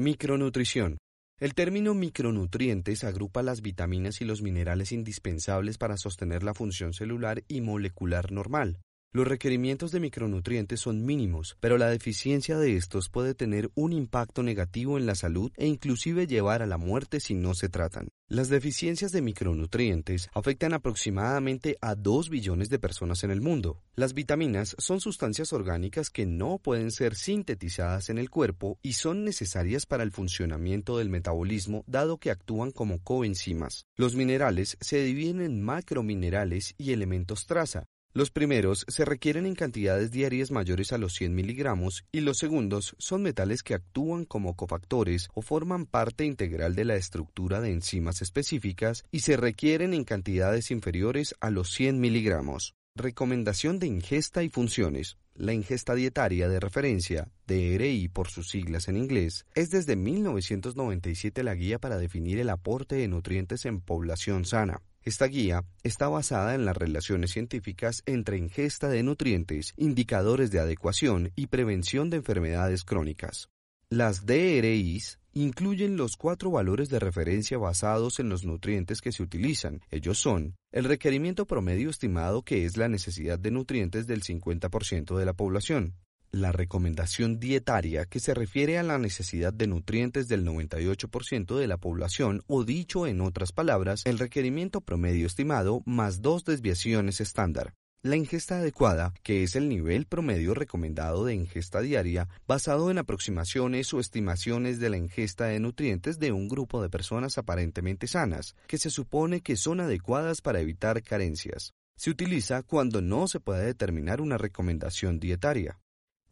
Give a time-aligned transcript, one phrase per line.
[0.00, 0.98] Micronutrición.
[1.40, 7.42] El término micronutrientes agrupa las vitaminas y los minerales indispensables para sostener la función celular
[7.48, 8.78] y molecular normal.
[9.10, 14.42] Los requerimientos de micronutrientes son mínimos, pero la deficiencia de estos puede tener un impacto
[14.42, 18.08] negativo en la salud e inclusive llevar a la muerte si no se tratan.
[18.28, 23.82] Las deficiencias de micronutrientes afectan aproximadamente a 2 billones de personas en el mundo.
[23.94, 29.24] Las vitaminas son sustancias orgánicas que no pueden ser sintetizadas en el cuerpo y son
[29.24, 33.86] necesarias para el funcionamiento del metabolismo dado que actúan como coenzimas.
[33.96, 40.10] Los minerales se dividen en macrominerales y elementos traza, los primeros se requieren en cantidades
[40.10, 45.28] diarias mayores a los 100 miligramos y los segundos son metales que actúan como cofactores
[45.34, 50.70] o forman parte integral de la estructura de enzimas específicas y se requieren en cantidades
[50.70, 52.74] inferiores a los 100 miligramos.
[52.96, 55.18] Recomendación de ingesta y funciones.
[55.34, 61.54] La ingesta dietaria de referencia, DRI por sus siglas en inglés, es desde 1997 la
[61.54, 64.82] guía para definir el aporte de nutrientes en población sana.
[65.04, 71.32] Esta guía está basada en las relaciones científicas entre ingesta de nutrientes, indicadores de adecuación
[71.36, 73.48] y prevención de enfermedades crónicas.
[73.90, 79.80] Las DRIs incluyen los cuatro valores de referencia basados en los nutrientes que se utilizan.
[79.90, 85.24] Ellos son el requerimiento promedio estimado que es la necesidad de nutrientes del 50% de
[85.24, 85.94] la población,
[86.30, 91.76] la recomendación dietaria que se refiere a la necesidad de nutrientes del 98% de la
[91.76, 97.74] población o dicho en otras palabras, el requerimiento promedio estimado más dos desviaciones estándar.
[98.02, 103.92] La ingesta adecuada, que es el nivel promedio recomendado de ingesta diaria, basado en aproximaciones
[103.92, 108.78] o estimaciones de la ingesta de nutrientes de un grupo de personas aparentemente sanas, que
[108.78, 111.74] se supone que son adecuadas para evitar carencias.
[111.96, 115.80] Se utiliza cuando no se puede determinar una recomendación dietaria.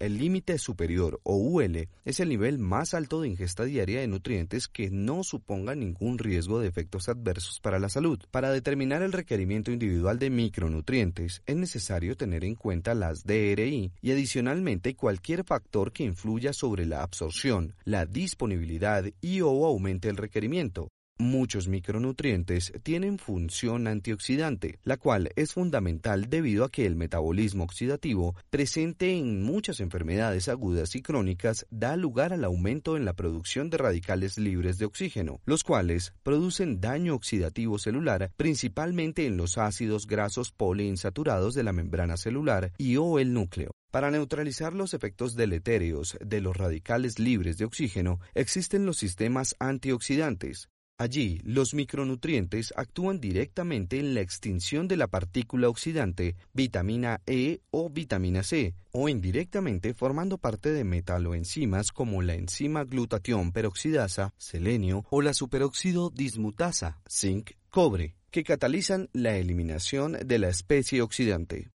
[0.00, 4.66] El límite superior o UL es el nivel más alto de ingesta diaria de nutrientes
[4.66, 8.18] que no suponga ningún riesgo de efectos adversos para la salud.
[8.30, 14.10] Para determinar el requerimiento individual de micronutrientes es necesario tener en cuenta las DRI y
[14.10, 20.88] adicionalmente cualquier factor que influya sobre la absorción, la disponibilidad y o aumente el requerimiento.
[21.20, 28.34] Muchos micronutrientes tienen función antioxidante, la cual es fundamental debido a que el metabolismo oxidativo
[28.48, 33.76] presente en muchas enfermedades agudas y crónicas da lugar al aumento en la producción de
[33.76, 40.52] radicales libres de oxígeno, los cuales producen daño oxidativo celular principalmente en los ácidos grasos
[40.52, 43.72] poliinsaturados de la membrana celular y o el núcleo.
[43.90, 50.70] Para neutralizar los efectos deletéreos de los radicales libres de oxígeno existen los sistemas antioxidantes,
[51.00, 57.88] Allí, los micronutrientes actúan directamente en la extinción de la partícula oxidante, vitamina E o
[57.88, 65.22] vitamina C, o indirectamente formando parte de metaloenzimas como la enzima glutatión peroxidasa, selenio, o
[65.22, 71.70] la superóxido dismutasa, zinc, cobre, que catalizan la eliminación de la especie oxidante.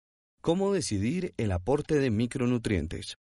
[0.41, 3.17] ¿Cómo decidir el aporte de micronutrientes?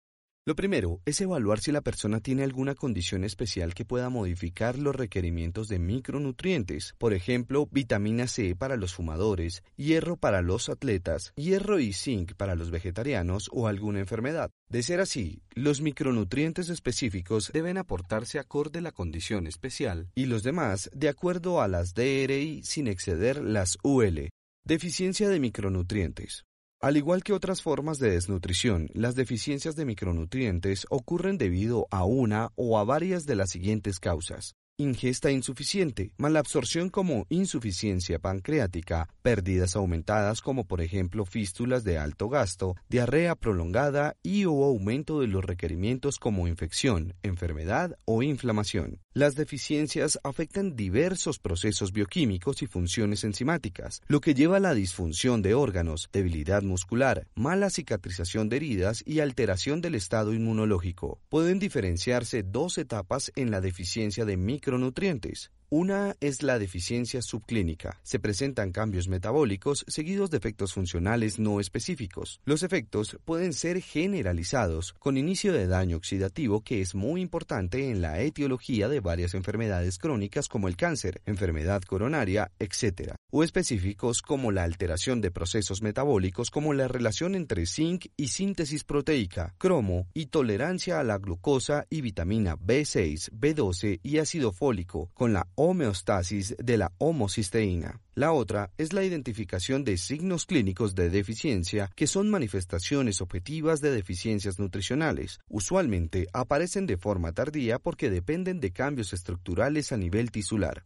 [0.48, 4.96] Lo primero es evaluar si la persona tiene alguna condición especial que pueda modificar los
[4.96, 11.80] requerimientos de micronutrientes, por ejemplo, vitamina C para los fumadores, hierro para los atletas, hierro
[11.80, 14.50] y zinc para los vegetarianos o alguna enfermedad.
[14.70, 20.42] De ser así, los micronutrientes específicos deben aportarse acorde a la condición especial y los
[20.42, 24.30] demás de acuerdo a las DRI sin exceder las UL.
[24.64, 26.47] Deficiencia de micronutrientes.
[26.80, 32.50] Al igual que otras formas de desnutrición, las deficiencias de micronutrientes ocurren debido a una
[32.54, 40.40] o a varias de las siguientes causas ingesta insuficiente, malabsorción como insuficiencia pancreática, pérdidas aumentadas
[40.40, 46.20] como por ejemplo fístulas de alto gasto, diarrea prolongada y o aumento de los requerimientos
[46.20, 49.00] como infección, enfermedad o inflamación.
[49.14, 55.42] Las deficiencias afectan diversos procesos bioquímicos y funciones enzimáticas, lo que lleva a la disfunción
[55.42, 61.18] de órganos, debilidad muscular, mala cicatrización de heridas y alteración del estado inmunológico.
[61.30, 65.50] Pueden diferenciarse dos etapas en la deficiencia de micronutrientes micronutrientes.
[65.70, 68.00] Una es la deficiencia subclínica.
[68.02, 72.40] Se presentan cambios metabólicos seguidos de efectos funcionales no específicos.
[72.46, 78.00] Los efectos pueden ser generalizados con inicio de daño oxidativo que es muy importante en
[78.00, 83.16] la etiología de varias enfermedades crónicas como el cáncer, enfermedad coronaria, etc.
[83.30, 88.84] O específicos como la alteración de procesos metabólicos como la relación entre zinc y síntesis
[88.84, 95.34] proteica, cromo y tolerancia a la glucosa y vitamina B6, B12 y ácido fólico con
[95.34, 98.00] la homeostasis de la homocisteína.
[98.14, 103.90] La otra es la identificación de signos clínicos de deficiencia que son manifestaciones objetivas de
[103.90, 105.40] deficiencias nutricionales.
[105.48, 110.84] Usualmente aparecen de forma tardía porque dependen de cambios estructurales a nivel tisular.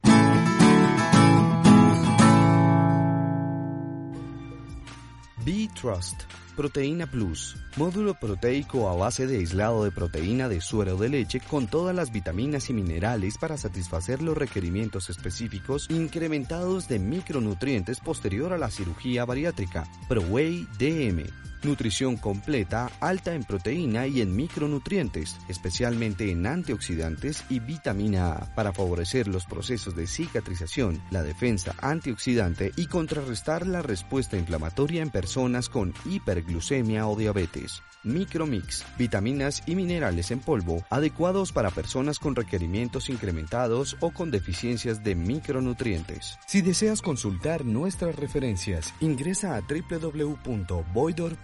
[5.45, 6.23] B-Trust,
[6.57, 11.67] Proteína Plus, módulo proteico a base de aislado de proteína de suero de leche con
[11.67, 18.59] todas las vitaminas y minerales para satisfacer los requerimientos específicos incrementados de micronutrientes posterior a
[18.59, 19.85] la cirugía bariátrica.
[20.09, 28.33] ProWay DM Nutrición completa, alta en proteína y en micronutrientes, especialmente en antioxidantes y vitamina
[28.33, 35.03] A, para favorecer los procesos de cicatrización, la defensa antioxidante y contrarrestar la respuesta inflamatoria
[35.03, 37.83] en personas con hiperglucemia o diabetes.
[38.05, 45.05] Micromix, vitaminas y minerales en polvo, adecuados para personas con requerimientos incrementados o con deficiencias
[45.05, 46.37] de micronutrientes.
[46.47, 49.63] Si deseas consultar nuestras referencias, ingresa a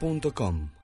[0.09, 0.78] www.voidor.com.